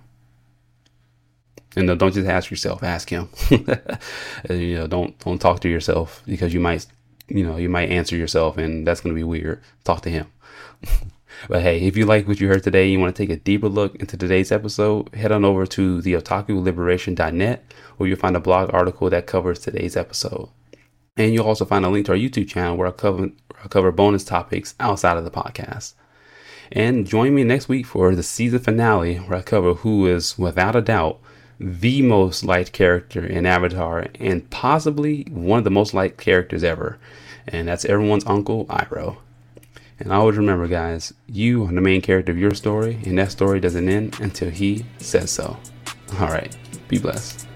And 1.74 1.98
don't 1.98 2.12
just 2.12 2.28
ask 2.28 2.50
yourself, 2.50 2.82
ask 2.82 3.08
him. 3.08 3.30
you 3.50 4.76
know, 4.76 4.86
don't 4.86 5.18
don't 5.20 5.40
talk 5.40 5.60
to 5.60 5.68
yourself 5.68 6.22
because 6.26 6.52
you 6.52 6.60
might 6.60 6.86
you 7.28 7.46
know, 7.46 7.56
you 7.56 7.70
might 7.70 7.90
answer 7.90 8.16
yourself 8.16 8.58
and 8.58 8.86
that's 8.86 9.00
going 9.00 9.14
to 9.14 9.18
be 9.18 9.24
weird. 9.24 9.62
Talk 9.84 10.02
to 10.02 10.10
him. 10.10 10.26
but 11.48 11.62
hey, 11.62 11.80
if 11.80 11.96
you 11.96 12.04
like 12.04 12.28
what 12.28 12.40
you 12.40 12.48
heard 12.48 12.62
today, 12.62 12.88
you 12.88 13.00
want 13.00 13.14
to 13.16 13.22
take 13.22 13.34
a 13.34 13.40
deeper 13.40 13.68
look 13.68 13.94
into 13.96 14.18
today's 14.18 14.52
episode, 14.52 15.14
head 15.14 15.32
on 15.32 15.46
over 15.46 15.66
to 15.66 16.02
the 16.02 16.12
otakuliberation.net 16.12 17.72
where 17.96 18.08
you'll 18.08 18.18
find 18.18 18.36
a 18.36 18.40
blog 18.40 18.72
article 18.74 19.08
that 19.08 19.26
covers 19.26 19.60
today's 19.60 19.96
episode. 19.96 20.50
And 21.18 21.34
you'll 21.34 21.46
also 21.46 21.64
find 21.64 21.84
a 21.84 21.88
link 21.90 22.06
to 22.06 22.12
our 22.12 22.18
YouTube 22.18 22.48
channel 22.48 22.76
where 22.76 22.88
I 22.88 22.92
cover, 22.92 23.30
I 23.62 23.68
cover 23.68 23.92
bonus 23.92 24.24
topics 24.24 24.74
outside 24.78 25.18
of 25.18 25.24
the 25.24 25.30
podcast. 25.30 25.94
And 26.70 27.06
join 27.06 27.34
me 27.34 27.44
next 27.44 27.68
week 27.68 27.86
for 27.86 28.14
the 28.14 28.22
season 28.22 28.60
finale 28.60 29.16
where 29.16 29.38
I 29.38 29.42
cover 29.42 29.74
who 29.74 30.06
is, 30.06 30.38
without 30.38 30.76
a 30.76 30.80
doubt, 30.80 31.18
the 31.58 32.02
most 32.02 32.44
liked 32.44 32.72
character 32.72 33.26
in 33.26 33.46
Avatar 33.46 34.06
and 34.20 34.48
possibly 34.50 35.24
one 35.30 35.58
of 35.58 35.64
the 35.64 35.70
most 35.70 35.92
liked 35.92 36.18
characters 36.18 36.62
ever. 36.62 36.98
And 37.48 37.66
that's 37.66 37.84
everyone's 37.84 38.26
uncle, 38.26 38.66
Iroh. 38.66 39.16
And 39.98 40.12
always 40.12 40.36
remember, 40.36 40.68
guys, 40.68 41.12
you 41.26 41.64
are 41.64 41.72
the 41.72 41.80
main 41.80 42.00
character 42.00 42.30
of 42.30 42.38
your 42.38 42.54
story, 42.54 43.00
and 43.04 43.18
that 43.18 43.32
story 43.32 43.58
doesn't 43.58 43.88
end 43.88 44.20
until 44.20 44.50
he 44.50 44.84
says 44.98 45.32
so. 45.32 45.56
All 46.20 46.28
right, 46.28 46.56
be 46.86 46.98
blessed. 46.98 47.47